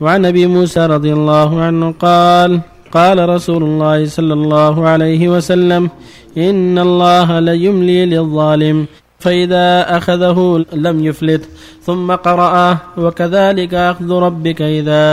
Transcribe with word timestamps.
وعن 0.00 0.26
أبي 0.26 0.46
موسى 0.46 0.86
رضي 0.86 1.12
الله 1.12 1.60
عنه 1.60 1.94
قال 2.00 2.60
قال 2.92 3.28
رسول 3.28 3.62
الله 3.62 4.06
صلى 4.06 4.34
الله 4.34 4.88
عليه 4.88 5.28
وسلم 5.28 5.90
إن 6.38 6.78
الله 6.78 7.40
ليملي 7.40 8.06
للظالم 8.06 8.86
فإذا 9.18 9.96
أخذه 9.96 10.64
لم 10.72 11.04
يفلت 11.04 11.48
ثم 11.82 12.12
قرأ 12.12 12.78
وكذلك 12.96 13.74
أخذ 13.74 14.12
ربك 14.12 14.62
إذا 14.62 15.04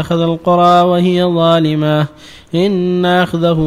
أخذ 0.00 0.20
القرى 0.20 0.80
وهي 0.80 1.24
ظالمة 1.24 2.06
إن 2.54 3.04
أخذه 3.06 3.60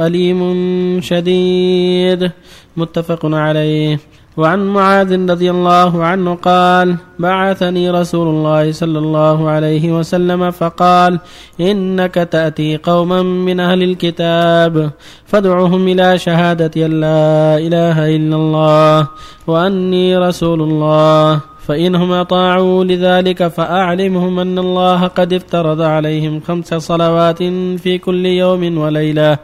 أليم 0.00 1.00
شديد. 1.00 2.30
متفق 2.76 3.20
عليه. 3.24 3.98
وعن 4.36 4.66
معاذ 4.68 5.30
رضي 5.30 5.50
الله 5.50 6.04
عنه 6.04 6.34
قال 6.34 6.96
بعثني 7.18 7.90
رسول 7.90 8.28
الله 8.28 8.72
صلى 8.72 8.98
الله 8.98 9.48
عليه 9.48 9.98
وسلم 9.98 10.50
فقال 10.50 11.18
إنك 11.60 12.14
تأتي 12.14 12.76
قوما 12.76 13.22
من 13.22 13.60
أهل 13.60 13.82
الكتاب 13.82 14.90
فادعهم 15.26 15.88
إلى 15.88 16.18
شهادة 16.18 16.86
أن 16.86 17.00
لا 17.00 17.58
إله 17.58 18.16
إلا 18.16 18.36
الله 18.36 19.08
وأني 19.46 20.16
رسول 20.18 20.62
الله 20.62 21.40
فإنهم 21.66 22.12
أطاعوا 22.12 22.84
لذلك 22.84 23.48
فأعلمهم 23.48 24.38
أن 24.38 24.58
الله 24.58 25.06
قد 25.06 25.32
افترض 25.32 25.80
عليهم 25.80 26.40
خمس 26.40 26.74
صلوات 26.74 27.42
في 27.82 27.98
كل 27.98 28.26
يوم 28.26 28.78
وليلة. 28.78 29.38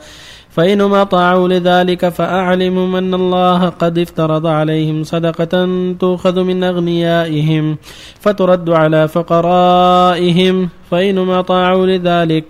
فإنهم 0.56 0.94
أطاعوا 0.94 1.48
لذلك 1.48 2.08
فأعلمهم 2.08 2.96
أن 2.96 3.14
الله 3.14 3.68
قد 3.68 3.98
افترض 3.98 4.46
عليهم 4.46 5.04
صدقة 5.04 5.68
تؤخذ 6.00 6.42
من 6.42 6.64
أغنيائهم 6.64 7.76
فترد 8.20 8.70
على 8.70 9.08
فقرائهم. 9.08 10.68
فإنهم 10.90 11.30
أطاعوا 11.30 11.86
لذلك 11.86 12.44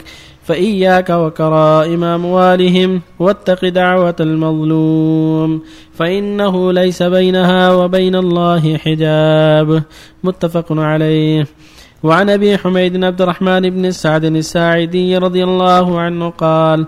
فإياك 0.44 1.10
وكرائم 1.10 2.04
أموالهم 2.04 3.00
واتق 3.18 3.68
دعوة 3.68 4.16
المظلوم. 4.20 5.62
فإنه 5.94 6.72
ليس 6.72 7.02
بينها 7.02 7.72
وبين 7.72 8.16
الله 8.16 8.76
حجاب. 8.76 9.82
متفق 10.24 10.66
عليه. 10.70 11.46
وعن 12.02 12.30
أبي 12.30 12.58
حميد 12.58 13.04
عبد 13.04 13.22
الرحمن 13.22 13.70
بن 13.70 13.90
سعد 13.90 14.24
الساعدي 14.24 15.18
رضي 15.18 15.44
الله 15.44 16.00
عنه 16.00 16.28
قال 16.30 16.86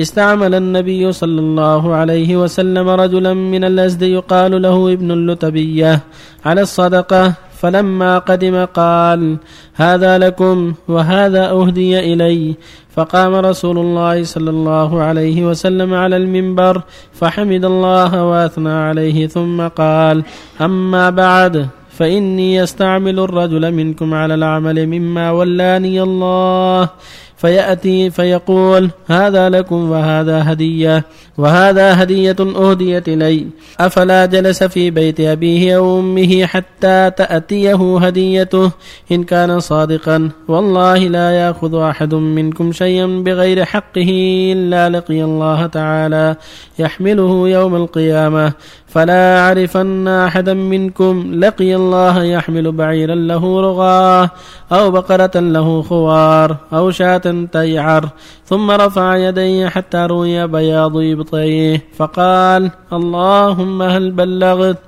استعمل 0.00 0.54
النبي 0.54 1.12
صلى 1.12 1.40
الله 1.40 1.94
عليه 1.94 2.36
وسلم 2.36 2.88
رجلا 2.88 3.34
من 3.34 3.64
الأزد 3.64 4.02
يقال 4.02 4.62
له 4.62 4.92
ابن 4.92 5.10
اللتبية 5.10 6.00
على 6.44 6.60
الصدقة 6.60 7.34
فلما 7.60 8.18
قدم 8.18 8.64
قال 8.64 9.36
هذا 9.74 10.18
لكم 10.18 10.74
وهذا 10.88 11.50
أهدي 11.50 12.12
إلي. 12.12 12.54
فقام 12.94 13.34
رسول 13.34 13.78
الله 13.78 14.24
صلى 14.24 14.50
الله 14.50 15.02
عليه 15.02 15.46
وسلم 15.46 15.94
على 15.94 16.16
المنبر 16.16 16.82
فحمد 17.12 17.64
الله 17.64 18.24
وأثنى 18.24 18.72
عليه 18.72 19.26
ثم 19.26 19.68
قال 19.68 20.22
أما 20.60 21.10
بعد 21.10 21.68
فإني 21.90 22.62
أستعمل 22.62 23.18
الرجل 23.18 23.72
منكم 23.72 24.14
على 24.14 24.34
العمل 24.34 24.86
مما 24.86 25.30
ولاني 25.30 26.02
الله. 26.02 26.88
فيأتي 27.36 28.10
فيقول 28.10 28.90
هذا 29.06 29.48
لكم 29.48 29.90
وهذا 29.90 30.52
هدية 30.52 31.04
وهذا 31.38 32.02
هدية 32.02 32.36
أهديت 32.40 33.08
إلي. 33.08 33.46
أفلا 33.80 34.26
جلس 34.26 34.64
في 34.64 34.90
بيت 34.90 35.20
أبيه 35.20 35.76
أو 35.76 36.00
أمه 36.00 36.46
حتى 36.46 37.10
تأتيه 37.16 37.98
هديته؟ 37.98 38.70
إن 39.12 39.24
كان 39.24 39.60
صادقا 39.60 40.30
والله 40.48 40.98
لا 40.98 41.30
يأخذ 41.30 41.74
أحد 41.74 42.14
منكم 42.14 42.72
شيئا 42.72 43.06
بغير 43.06 43.64
حقه 43.64 44.10
إلا 44.56 44.88
لقي 44.88 45.24
الله 45.24 45.66
تعالى 45.66 46.36
يحمله 46.78 47.48
يوم 47.48 47.76
القيامة. 47.76 48.52
فلا 48.94 49.38
أعرفن 49.38 50.08
أحدا 50.08 50.54
منكم 50.54 51.34
لقي 51.34 51.74
الله 51.74 52.24
يحمل 52.24 52.72
بعيرا 52.72 53.14
له 53.14 53.60
رغاه 53.60 54.30
أو 54.72 54.90
بقرة 54.90 55.40
له 55.40 55.82
خوار 55.82 56.56
أو 56.72 56.90
شاة 56.90 57.46
تيعر 57.52 58.08
ثم 58.46 58.70
رفع 58.70 59.16
يديه 59.16 59.68
حتى 59.68 59.98
روي 59.98 60.46
بياض 60.46 60.96
إبطيه 60.96 61.82
فقال 61.96 62.70
اللهم 62.92 63.82
هل 63.82 64.10
بلغت؟ 64.10 64.78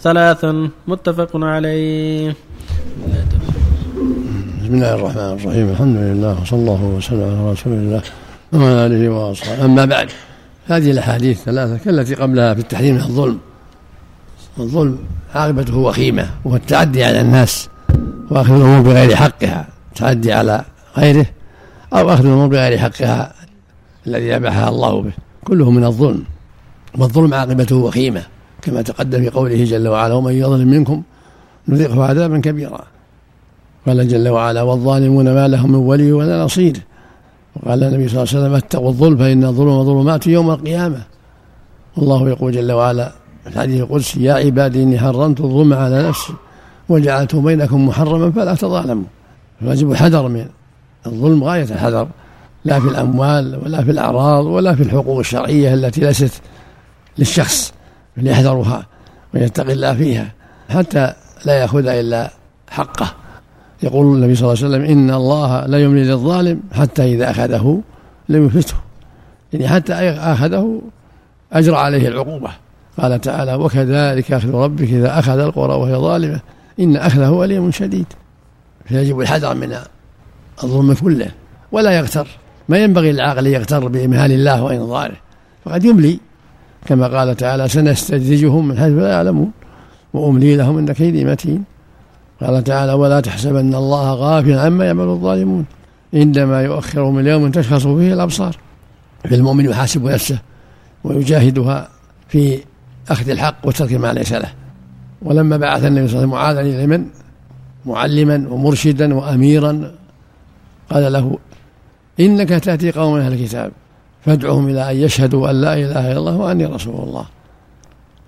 ثلاثا 0.00 0.68
متفق 0.88 1.30
عليه. 1.34 2.36
بسم 4.62 4.74
الله 4.74 4.94
الرحمن 4.94 5.38
الرحيم 5.40 5.70
الحمد 5.70 5.96
لله 5.96 6.42
وصلى 6.42 6.58
الله 6.58 6.84
وسلم 6.84 7.22
على 7.40 7.52
رسول 7.52 7.72
الله 7.72 8.02
وعلى 8.52 8.86
آله 8.86 9.08
وأصحابه. 9.08 9.64
أما 9.64 9.84
بعد 9.84 10.08
هذه 10.66 10.90
الأحاديث 10.90 11.42
ثلاثة 11.42 11.76
كالتي 11.84 12.14
قبلها 12.14 12.54
في 12.54 12.60
التحريم 12.60 12.94
من 12.94 13.00
الظلم. 13.00 13.38
الظلم 14.60 14.98
عاقبته 15.34 15.76
وخيمة 15.76 16.30
وهو 16.44 16.56
التعدي 16.56 17.04
على 17.04 17.20
الناس 17.20 17.68
وأخذ 18.30 18.54
الأمور 18.54 18.80
بغير 18.80 19.16
حقها 19.16 19.68
تعدي 19.94 20.32
على 20.32 20.64
غيره 20.96 21.26
أو 21.92 22.10
أخذ 22.10 22.26
الأمور 22.26 22.46
بغير 22.46 22.78
حقها 22.78 23.34
الذي 24.06 24.36
أباحها 24.36 24.68
الله 24.68 25.02
به 25.02 25.12
كله 25.44 25.70
من 25.70 25.84
الظلم. 25.84 26.24
والظلم 26.98 27.34
عاقبته 27.34 27.76
وخيمة 27.76 28.22
كما 28.62 28.82
تقدم 28.82 29.22
في 29.22 29.30
قوله 29.30 29.64
جل 29.64 29.88
وعلا 29.88 30.14
ومن 30.14 30.32
يظلم 30.32 30.68
منكم 30.68 31.02
نذيقه 31.68 32.04
عذابا 32.04 32.38
كبيرا. 32.38 32.80
قال 33.86 34.08
جل 34.08 34.28
وعلا 34.28 34.62
والظالمون 34.62 35.34
ما 35.34 35.48
لهم 35.48 35.72
من 35.72 35.78
ولي 35.78 36.12
ولا 36.12 36.44
نصير. 36.44 36.76
وقال 37.56 37.84
النبي 37.84 38.08
صلى 38.08 38.22
الله 38.22 38.34
عليه 38.34 38.40
وسلم 38.40 38.54
اتقوا 38.54 38.88
الظلم 38.88 39.16
فإن 39.16 39.44
الظلم 39.44 39.84
ظلمات 39.84 40.26
يوم 40.26 40.50
القيامة. 40.50 41.02
والله 41.96 42.28
يقول 42.28 42.52
جل 42.52 42.72
وعلا 42.72 43.12
الحديث 43.46 43.80
القدسي 43.80 44.22
يا 44.22 44.34
عبادي 44.34 44.82
إني 44.82 44.98
حرمت 44.98 45.40
الظلم 45.40 45.72
على 45.72 46.08
نفسي 46.08 46.32
وجعلته 46.88 47.40
بينكم 47.40 47.88
محرما 47.88 48.30
فلا 48.30 48.54
تظالموا. 48.54 49.04
فيجب 49.60 49.92
الحذر 49.92 50.28
من 50.28 50.46
الظلم 51.06 51.44
غاية 51.44 51.62
الحذر 51.62 52.08
لا 52.64 52.80
في 52.80 52.88
الأموال 52.88 53.60
ولا 53.64 53.84
في 53.84 53.90
الأعراض 53.90 54.46
ولا 54.46 54.74
في 54.74 54.82
الحقوق 54.82 55.18
الشرعية 55.18 55.74
التي 55.74 56.00
ليست 56.00 56.42
للشخص 57.18 57.72
فليحذرها 58.16 58.86
ويتقي 59.34 59.72
الله 59.72 59.94
فيها 59.94 60.32
حتى 60.68 61.12
لا 61.44 61.54
يأخذ 61.54 61.86
إلا 61.86 62.30
حقه. 62.70 63.14
يقول 63.82 64.16
النبي 64.16 64.34
صلى 64.34 64.52
الله 64.52 64.64
عليه 64.64 64.76
وسلم 64.76 64.98
إن 64.98 65.10
الله 65.10 65.66
لا 65.66 65.78
يملي 65.78 66.04
للظالم 66.04 66.60
حتى 66.72 67.14
إذا 67.14 67.30
أخذه 67.30 67.80
لم 68.28 68.46
يفته 68.46 68.74
يعني 69.52 69.68
حتى 69.68 69.92
أخذه 70.10 70.82
أجرى 71.52 71.76
عليه 71.76 72.08
العقوبة. 72.08 72.50
قال 72.98 73.20
تعالى 73.20 73.54
وكذلك 73.54 74.32
أخذ 74.32 74.54
ربك 74.54 74.88
إذا 74.88 75.18
أخذ 75.18 75.38
القرى 75.38 75.74
وهي 75.74 75.94
ظالمة 75.94 76.40
إن 76.80 76.96
أخذه 76.96 77.44
أليم 77.44 77.70
شديد. 77.70 78.06
فيجب 78.84 79.20
الحذر 79.20 79.54
من 79.54 79.76
الظلم 80.64 80.94
كله 80.94 81.28
ولا 81.72 81.90
يغتر. 81.90 82.26
ما 82.68 82.78
ينبغي 82.78 83.12
للعاقل 83.12 83.46
يغتر 83.46 83.88
بإمهال 83.88 84.32
الله 84.32 84.62
وإنظاره. 84.62 85.16
فقد 85.64 85.84
يملي 85.84 86.18
كما 86.86 87.18
قال 87.18 87.36
تعالى 87.36 87.68
سنستدرجهم 87.68 88.68
من 88.68 88.78
حيث 88.78 88.92
لا 88.92 89.08
يعلمون 89.08 89.50
وأملي 90.14 90.56
لهم 90.56 90.78
إن 90.78 90.92
كيدي 90.92 91.24
متين. 91.24 91.64
قال 92.40 92.64
تعالى 92.64 92.92
ولا 92.92 93.20
تحسبن 93.20 93.74
الله 93.74 94.12
غافلا 94.12 94.60
عما 94.60 94.84
يعمل 94.84 95.08
الظالمون. 95.08 95.64
إنما 96.14 96.62
يؤخرهم 96.62 97.18
اليوم 97.18 97.50
تشخص 97.50 97.86
فيه 97.86 98.14
الأبصار. 98.14 98.56
فالمؤمن 99.24 99.64
يحاسب 99.64 100.04
نفسه 100.04 100.38
ويجاهدها 101.04 101.88
في 102.28 102.58
أخذ 103.10 103.30
الحق 103.30 103.56
وترك 103.64 103.92
ما 103.92 104.12
ليس 104.12 104.32
له. 104.32 104.52
ولما 105.22 105.56
بعث 105.56 105.84
النبي 105.84 106.08
صلى 106.08 106.24
الله 106.24 106.38
عليه 106.38 106.60
وسلم 106.60 106.60
معاذا 106.60 106.60
إلى 106.60 106.76
اليمن 106.76 107.06
معلما 107.86 108.48
ومرشدا 108.48 109.14
وأميرا. 109.14 109.94
قال 110.90 111.12
له 111.12 111.38
إنك 112.20 112.48
تأتي 112.48 112.90
قوم 112.90 113.16
أهل 113.16 113.32
الكتاب 113.32 113.72
فادعهم 114.24 114.68
إلى 114.68 114.90
أن 114.90 114.96
يشهدوا 114.96 115.50
أن 115.50 115.60
لا 115.60 115.74
إله 115.74 116.12
إلا 116.12 116.18
الله 116.18 116.36
وأني 116.36 116.66
رسول 116.66 116.94
الله. 116.94 117.24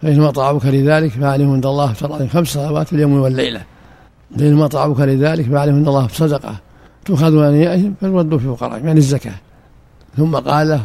فإنهم 0.03 0.25
أطاعوك 0.25 0.67
لذلك 0.67 1.11
فعلموا 1.11 1.55
عند 1.55 1.67
الله 1.67 1.91
افترض 1.91 2.29
خمس 2.29 2.49
صلوات 2.49 2.93
اليوم 2.93 3.12
والليلة. 3.21 3.62
فإنهم 4.39 4.62
أطاعوك 4.62 5.00
لذلك 5.00 5.47
فعلموا 5.47 5.79
عند 5.79 5.89
الله 5.89 6.09
صدقة. 6.09 6.55
تؤخذ 7.05 7.33
من 7.33 7.45
أنيائهم 7.45 7.95
فتردوا 8.00 8.39
في 8.39 8.47
فقرائهم 8.47 8.87
يعني 8.87 8.99
الزكاة. 8.99 9.35
ثم 10.17 10.37
قال 10.37 10.69
له 10.69 10.83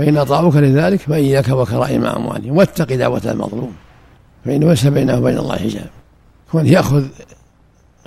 فإن 0.00 0.16
أطاعوك 0.16 0.56
لذلك 0.56 1.00
فإياك 1.00 1.48
وكرائم 1.48 2.04
أموالهم. 2.04 2.56
واتق 2.56 2.94
دعوة 2.94 3.22
المظلوم. 3.24 3.72
فإنه 4.44 4.68
ليس 4.68 4.86
بينه 4.86 5.18
وبين 5.18 5.38
الله 5.38 5.56
حجاب. 5.56 5.90
كون 6.52 6.66
يأخذ 6.66 7.04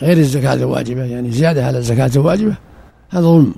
غير 0.01 0.17
الزكاة 0.17 0.53
الواجبة 0.53 1.03
يعني 1.03 1.31
زيادة 1.31 1.65
على 1.65 1.77
الزكاة 1.77 2.11
الواجبة 2.15 2.55
هذا 3.09 3.21
ظلم. 3.21 3.55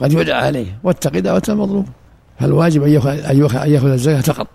قد 0.00 0.12
يدعى 0.12 0.46
عليه. 0.46 0.66
واتق 0.84 1.18
دعوة 1.18 1.42
المظلوم. 1.48 1.86
فالواجب 2.40 2.82
أن 2.82 3.70
يأخذ 3.72 3.88
الزكاة 3.88 4.20
فقط 4.20 4.46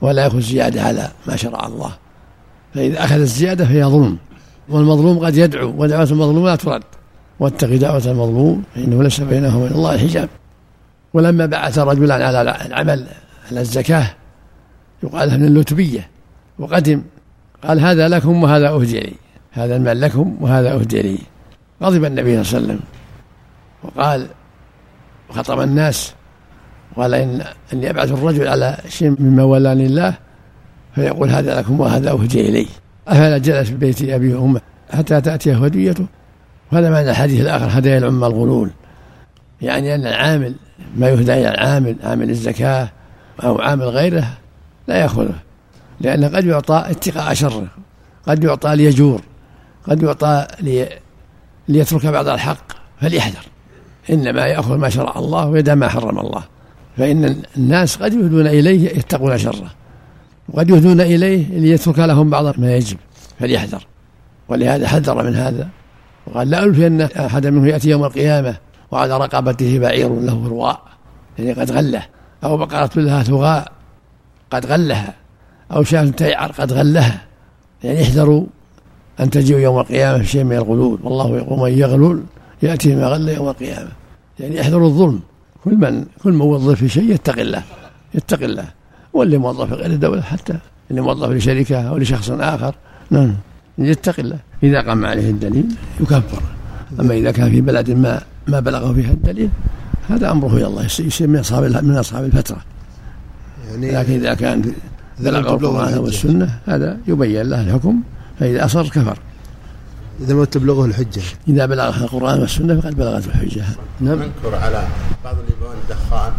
ولا 0.00 0.24
يأخذ 0.24 0.40
زيادة 0.40 0.82
على 0.82 1.08
ما 1.26 1.36
شرع 1.36 1.66
الله. 1.66 1.92
فإذا 2.74 3.04
أخذ 3.04 3.20
الزيادة 3.20 3.64
فهي 3.64 3.84
ظلم. 3.84 4.16
والمظلوم 4.68 5.18
قد 5.18 5.36
يدعو 5.36 5.74
ودعوة 5.78 6.10
المظلوم 6.10 6.46
لا 6.46 6.56
ترد. 6.56 6.82
واتق 7.40 7.76
دعوة 7.76 8.02
المظلوم 8.06 8.62
فإنه 8.74 9.02
ليس 9.02 9.20
بينه 9.20 9.58
وبين 9.58 9.72
الله 9.72 9.98
حجاب. 9.98 10.28
ولما 11.14 11.46
بعث 11.46 11.78
رجلا 11.78 12.14
على 12.14 12.40
العمل 12.66 13.06
على 13.50 13.60
الزكاة 13.60 14.06
يقال 15.02 15.40
من 15.40 15.46
اللتبية 15.46 16.08
وقدم 16.58 17.02
قال 17.64 17.80
هذا 17.80 18.08
لكم 18.08 18.42
وهذا 18.42 18.68
أهدي 18.68 19.00
لي 19.00 19.12
هذا 19.52 19.76
المال 19.76 20.00
لكم 20.00 20.36
وهذا 20.40 20.72
أهدي 20.74 21.02
لي 21.02 21.18
غضب 21.82 22.04
النبي 22.04 22.44
صلى 22.44 22.58
الله 22.58 22.68
عليه 22.68 22.78
وسلم. 22.78 22.80
وقال 23.82 24.26
وخطب 25.30 25.60
الناس 25.60 26.14
قال 26.96 27.14
إن 27.14 27.42
أني 27.72 27.90
أبعث 27.90 28.12
الرجل 28.12 28.48
على 28.48 28.78
شيء 28.88 29.16
مما 29.18 29.42
ولاني 29.42 29.86
الله 29.86 30.14
فيقول 30.94 31.30
هذا 31.30 31.60
لكم 31.60 31.80
وهذا 31.80 32.10
أهدي 32.10 32.48
إلي 32.48 32.66
أفلا 33.08 33.38
جلس 33.38 33.68
في 33.68 33.74
بيت 33.74 34.02
أبي 34.02 34.34
وأمه 34.34 34.60
حتى 34.90 35.20
تأتيه 35.20 35.64
هديته. 35.64 36.06
وهذا 36.72 36.90
معنى 36.90 37.10
الحديث 37.10 37.40
الآخر 37.40 37.78
هدايا 37.78 37.98
الأمة 37.98 38.26
الغلول. 38.26 38.70
يعني 39.62 39.94
أن 39.94 40.06
العامل 40.06 40.54
ما 40.96 41.08
يهدى 41.08 41.32
إلى 41.32 41.48
العامل 41.48 41.96
عامل 42.04 42.30
الزكاة 42.30 42.88
أو 43.44 43.60
عامل 43.60 43.84
غيره 43.84 44.28
لا 44.88 44.96
يأخذه 44.96 45.34
لأنه 46.00 46.28
قد 46.28 46.44
يعطى 46.44 46.84
اتقاء 46.86 47.34
شره 47.34 47.66
قد 48.26 48.44
يعطى 48.44 48.76
ليجور 48.76 49.20
قد 49.88 50.02
يعطى 50.02 50.46
لي 50.60 50.88
ليترك 51.68 52.06
بعض 52.06 52.28
الحق 52.28 52.72
فليحذر. 53.00 53.46
إنما 54.10 54.46
يأخذ 54.46 54.76
ما 54.76 54.88
شرع 54.88 55.18
الله 55.18 55.46
ويدع 55.46 55.74
ما 55.74 55.88
حرم 55.88 56.18
الله. 56.18 56.42
فإن 56.98 57.42
الناس 57.56 57.96
قد 57.96 58.14
يهدون 58.14 58.46
إليه 58.46 58.88
يتقون 58.88 59.38
شره 59.38 59.70
وقد 60.48 60.70
يهدون 60.70 61.00
إليه 61.00 61.58
ليترك 61.58 61.98
لهم 61.98 62.30
بعض 62.30 62.60
ما 62.60 62.76
يجب 62.76 62.96
فليحذر. 63.40 63.86
ولهذا 64.48 64.88
حذر 64.88 65.22
من 65.22 65.36
هذا. 65.36 65.68
وقال 66.26 66.50
لا 66.50 66.64
ألفي 66.64 66.86
أن 66.86 67.00
أحدا 67.00 67.50
منه 67.50 67.68
يأتي 67.68 67.90
يوم 67.90 68.04
القيامة 68.04 68.56
وعلى 68.90 69.18
رقبته 69.18 69.78
بعير 69.78 70.20
له 70.20 70.48
رواء 70.48 70.82
يعني 71.38 71.52
قد 71.52 71.70
غله. 71.70 72.02
أو 72.44 72.56
بقرة 72.56 72.90
لها 72.96 73.22
ثغاء 73.22 73.72
قد 74.50 74.66
غلها. 74.66 75.14
أو 75.72 75.82
شاة 75.82 76.04
تيعر 76.04 76.52
قد 76.52 76.72
غلها. 76.72 77.22
يعني 77.84 78.02
احذروا 78.02 78.46
أن 79.20 79.30
تجيءوا 79.30 79.60
يوم 79.60 79.78
القيامة 79.78 80.18
في 80.18 80.26
شيء 80.26 80.44
من 80.44 80.56
الغلول. 80.56 80.98
والله 81.02 81.36
يقول 81.36 81.58
من 81.58 81.78
يغلل 81.78 82.22
يأتي 82.62 82.94
ما 82.96 83.06
غل 83.06 83.28
يوم 83.28 83.48
القيامة. 83.48 83.88
يعني 84.40 84.60
احذروا 84.60 84.88
الظلم. 84.88 85.20
كل 85.64 85.76
من 85.76 86.04
كل 86.22 86.32
موظف 86.32 86.78
في 86.78 86.88
شيء 86.88 87.14
يتق 87.14 87.38
الله 87.40 87.62
يتق 88.14 88.42
الله. 88.42 88.64
واللي 89.12 89.38
موظف 89.38 89.68
في 89.68 89.74
غير 89.74 89.90
الدولة 89.90 90.22
حتى 90.22 90.58
اللي 90.90 91.00
موظف 91.00 91.28
لشركة 91.28 91.88
أو 91.88 91.96
لشخص 91.96 92.30
آخر. 92.30 92.74
نعم. 93.10 93.34
يتق 93.78 94.20
الله. 94.20 94.38
إذا 94.62 94.80
قام 94.80 95.06
عليه 95.06 95.30
الدليل 95.30 95.66
يكفر. 96.00 96.42
أما 97.00 97.14
إذا 97.14 97.30
كان 97.30 97.50
في 97.50 97.60
بلد 97.60 97.90
ما 97.90 98.22
ما 98.50 98.60
بلغه 98.60 98.92
فيها 98.92 99.10
الدليل 99.10 99.48
هذا 100.08 100.30
أمره 100.30 100.56
إلى 100.56 100.66
الله 100.66 100.84
يصير 100.84 101.28
من 101.28 101.38
أصحاب 101.38 101.84
من 101.84 101.96
أصحاب 101.96 102.24
الفترة. 102.24 102.56
يعني 103.70 103.90
لكن 103.90 104.12
إذا 104.12 104.34
كان 104.34 104.72
بلغه 105.18 105.54
القرآن 105.54 105.98
والسنة 105.98 106.58
هذا 106.66 106.98
يبين 107.06 107.42
له 107.42 107.60
الحكم 107.60 108.00
فإذا 108.40 108.64
أصر 108.64 108.88
كفر. 108.88 109.18
إذا 110.20 110.34
ما 110.34 110.44
تبلغه 110.44 110.84
الحجة. 110.84 111.22
إذا 111.48 111.66
بلغه 111.66 112.04
القرآن 112.04 112.40
والسنة 112.40 112.80
فقد 112.80 112.96
بلغته 112.96 113.26
الحجة. 113.26 113.64
نعم. 114.00 114.18
منكر 114.18 114.54
على 114.54 114.86
بعض 115.24 115.36
اللي 115.38 115.52
يبيعون 115.56 115.76
الدخان 115.84 116.32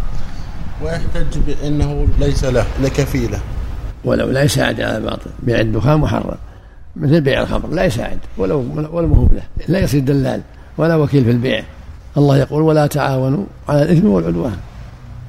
ويحتج 0.84 1.38
بأنه 1.48 2.08
ليس 2.20 2.44
له 2.44 2.66
لكفيله 2.84 3.40
ولو 4.06 4.30
لا 4.30 4.44
يساعد 4.44 4.82
على 4.82 4.98
الباطل 4.98 5.30
بيع 5.44 5.60
الدخان 5.60 6.00
محرم. 6.00 6.36
مثل 6.96 7.22
بيع 7.22 7.42
الخمر 7.42 7.70
لا 7.70 7.84
يساعد 7.84 8.20
ولو 8.38 8.66
ولو 8.92 9.08
مهوب 9.08 9.34
له. 9.34 9.44
لا 9.68 9.80
يصير 9.80 10.02
دلال 10.02 10.42
ولا 10.78 10.96
وكيل 10.96 11.24
في 11.24 11.32
البيع. 11.32 11.64
الله 12.18 12.38
يقول 12.38 12.62
ولا 12.62 12.88
تعاونوا 12.88 13.44
على 13.70 13.82
الإثم 13.84 14.08
والعدوان. 14.08 14.58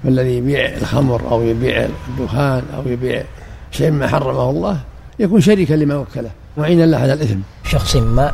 فالذي 0.04 0.36
يبيع 0.36 0.76
الخمر 0.76 1.30
أو 1.30 1.42
يبيع 1.42 1.88
الدخان 2.08 2.62
أو 2.76 2.82
يبيع 2.86 3.22
شيء 3.70 3.90
ما 3.90 4.08
حرمه 4.08 4.50
الله 4.50 4.80
يكون 5.18 5.40
شريكا 5.40 5.74
لما 5.74 5.96
وكله 5.96 6.30
معينا 6.56 6.86
له 6.86 6.98
على 6.98 7.12
الإثم. 7.12 7.38
شخص 7.64 7.96
ما 7.96 8.32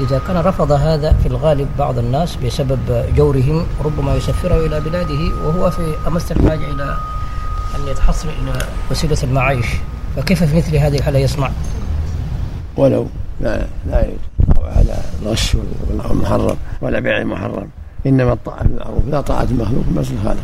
إذا 0.00 0.20
كان 0.28 0.36
رفض 0.36 0.72
هذا 0.72 1.12
في 1.12 1.26
الغالب 1.28 1.68
بعض 1.78 1.98
الناس 1.98 2.36
بسبب 2.36 3.04
جورهم 3.16 3.66
ربما 3.84 4.14
يسفره 4.14 4.66
إلى 4.66 4.80
بلاده 4.80 5.34
وهو 5.44 5.70
في 5.70 5.94
أمس 6.06 6.32
الحاجة 6.32 6.70
إلى 6.70 6.96
أن 7.76 7.88
يتحصل 7.90 8.28
إلى 8.28 8.58
وسيلة 8.90 9.18
المعايش. 9.22 9.66
فكيف 10.16 10.44
في 10.44 10.56
مثل 10.56 10.76
هذه 10.76 10.96
الحالة 10.96 11.18
يصنع؟ 11.18 11.50
ولو 12.76 13.06
لا 13.40 13.66
لا 13.90 14.06
على 14.76 14.96
الغش 15.22 15.56
والمحرم 15.90 16.56
ولا 16.80 17.00
بيع 17.00 17.18
المحرم 17.18 17.68
إنما 18.06 18.32
الطاعة 18.32 18.62
بالمعروف 18.62 19.02
لا 19.10 19.20
طاعه 19.20 19.46
المخلوق 19.50 19.84
بس 19.96 20.06
الخالق 20.10 20.42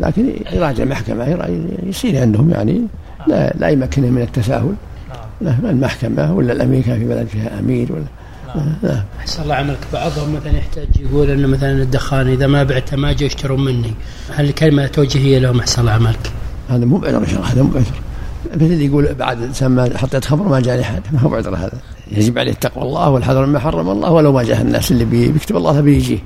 لكن 0.00 0.34
يراجع 0.52 0.84
محكمه 0.84 1.48
يصير 1.82 2.20
عندهم 2.20 2.50
يعني 2.50 2.82
لا 3.26 3.54
لا 3.58 3.68
يمكنه 3.68 4.10
من 4.10 4.22
التساهل. 4.22 4.74
لا 5.40 5.70
المحكمة 5.70 6.32
ولا 6.32 6.52
الامير 6.52 6.82
كان 6.82 6.98
في 6.98 7.04
بلد 7.04 7.26
فيها 7.26 7.58
أمير 7.58 7.92
ولا 7.92 8.04
نعم. 8.56 9.02
أحسن 9.18 9.42
الله 9.42 9.54
عملك. 9.54 9.78
بعضهم 9.92 10.34
مثلا 10.34 10.58
يحتاج 10.58 10.88
يقول 11.00 11.30
إنه 11.30 11.48
مثلا 11.48 11.82
الدخان 11.82 12.28
إذا 12.28 12.46
ما 12.46 12.62
بعته 12.62 12.96
ما 12.96 13.12
جاء 13.12 13.26
يشترون 13.26 13.64
مني. 13.64 13.94
هل 14.34 14.44
الكلمة 14.44 14.86
توجيهية 14.86 15.38
لهم؟ 15.38 15.60
أحسن 15.60 15.80
الله 15.80 15.92
عملك؟ 15.92 16.32
هذا 16.70 16.84
مو 16.84 16.98
بعذر 16.98 17.24
هذا 17.44 17.62
مو 17.62 17.68
بعذر. 17.68 18.00
مثل 18.54 18.64
اللي 18.64 18.86
يقول 18.86 19.14
بعد 19.14 19.52
سما 19.52 19.98
حطيت 19.98 20.24
خبر 20.24 20.48
ما 20.48 20.60
جاني 20.60 20.84
حد. 20.84 21.02
ما 21.12 21.20
هو 21.20 21.28
بعذر 21.28 21.56
هذا. 21.56 21.78
يجب 22.16 22.38
عليه 22.38 22.52
تقوى 22.52 22.84
الله 22.84 23.10
والحذر 23.10 23.46
مما 23.46 23.58
حرم 23.58 23.88
الله 23.88 24.10
ولو 24.10 24.32
ما 24.32 24.42
جاه 24.42 24.62
الناس 24.62 24.92
اللي 24.92 25.04
بيكتب 25.04 25.56
الله 25.56 25.80
بيجيه 25.80 26.18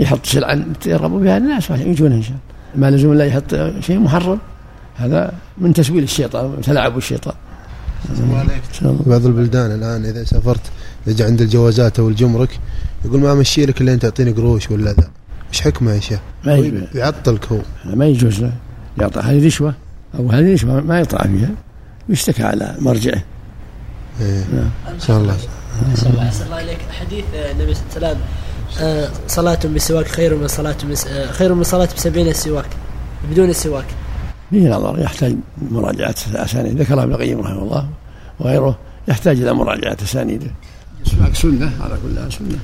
يحط 0.00 0.26
سلعة 0.26 0.58
يرغبوا 0.86 1.20
بها 1.20 1.36
الناس 1.36 1.70
يجون 1.70 2.12
إن 2.12 2.22
شاء 2.22 2.36
الله. 2.76 2.90
ما 2.90 2.96
لزم 2.96 3.12
الله 3.12 3.24
يحط 3.24 3.54
شيء 3.80 3.98
محرم 3.98 4.38
هذا 4.96 5.32
من 5.58 5.72
تسويل 5.72 6.02
الشيطان 6.02 6.60
تلاعب 6.62 6.96
الشيطان. 6.96 7.34
بعض 9.06 9.26
البلدان 9.26 9.70
الآن 9.70 10.04
إذا 10.04 10.24
سافرت 10.24 10.60
إذا 11.06 11.26
عند 11.26 11.40
الجوازات 11.40 11.98
أو 11.98 12.08
الجمرك 12.08 12.58
يقول 13.04 13.20
ما 13.20 13.32
امشي 13.32 13.66
لك 13.66 13.80
إلا 13.80 13.92
انت 13.92 14.02
تعطيني 14.02 14.30
قروش 14.30 14.70
ولا 14.70 14.92
ذا. 14.92 15.08
إيش 15.52 15.60
حكمه 15.60 15.92
يا 15.92 16.00
شيخ؟ 16.00 16.20
ما 16.44 16.56
يجوز. 16.56 16.82
يعطلك 16.94 17.52
هو 17.52 17.58
ما 17.84 18.06
يجوز. 18.06 18.40
له 18.40 18.52
يعطى 18.98 19.20
هذه 19.20 19.46
رشوة 19.46 19.74
أو 20.18 20.30
هذه 20.30 20.54
رشوة 20.54 20.80
ما 20.80 21.00
يطلع 21.00 21.22
فيها 21.22 21.50
يشتكى 22.08 22.42
على 22.42 22.74
مرجعه. 22.78 23.22
إيه 24.20 24.44
نعم. 24.52 24.70
إن 24.94 25.00
شاء 25.00 25.18
الله. 25.18 25.36
صلى 25.94 26.10
الله. 26.10 26.30
الله. 26.46 26.56
عليك 26.56 26.78
حديث 27.00 27.24
النبي 27.34 27.74
صلى 27.74 27.82
الله 27.96 28.08
عليه 28.08 28.16
وسلم 28.16 28.20
آه، 28.80 29.08
صلاة 29.28 29.58
بسواك 29.74 30.08
خير 30.08 30.36
من 30.36 30.48
صلاة 30.48 30.76
آه، 31.08 31.26
خير 31.32 31.54
من 31.54 31.64
صلاة 31.64 31.88
بسبعين 31.96 32.32
سواك 32.32 32.68
بدون 33.30 33.50
السواك. 33.50 33.84
فيه 34.50 34.68
نظر 34.68 34.98
يحتاج 34.98 35.36
مراجعة 35.70 36.14
أسانيد 36.34 36.80
ذكر 36.80 37.02
ابن 37.02 37.12
القيم 37.12 37.40
رحمه 37.40 37.62
الله 37.62 37.88
وغيره 38.40 38.78
يحتاج 39.08 39.40
إلى 39.40 39.52
مراجعة 39.52 39.96
أسانيده 40.02 40.50
السواك 41.06 41.34
سنة 41.34 41.72
على 41.80 41.94
كل 42.02 42.32
سنة. 42.32 42.58